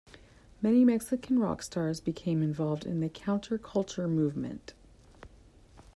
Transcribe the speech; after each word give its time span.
Many 0.63 0.83
Mexican 0.83 1.37
rock 1.37 1.61
stars 1.61 2.01
became 2.01 2.41
involved 2.41 2.87
in 2.87 3.01
the 3.01 3.07
counterculture 3.09 4.09
movement. 4.09 4.73